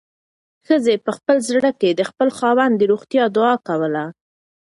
ښځې 0.65 0.95
په 1.05 1.11
خپل 1.17 1.37
زړه 1.49 1.71
کې 1.79 1.89
د 1.93 2.01
خپل 2.09 2.29
خاوند 2.37 2.73
د 2.77 2.81
روغتیا 2.91 3.23
دعا 3.35 3.53
کوله. 3.67 4.05